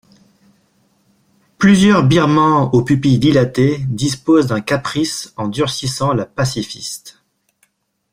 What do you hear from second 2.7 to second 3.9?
aux pupilles dilatées